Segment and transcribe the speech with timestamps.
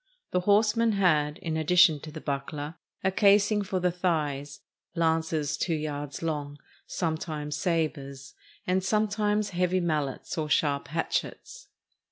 [0.31, 4.61] The horsemen had, in addition to the buckler, a casing for the thighs,
[4.95, 8.33] lances two yards long, sometimes sabers,
[8.65, 11.67] and sometimes heavy mallets or sharp hatchets.